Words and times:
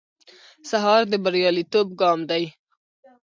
سهار 0.69 1.01
د 1.11 1.13
بریالیتوب 1.23 1.87
ګام 2.01 2.19
دی. 2.29 2.43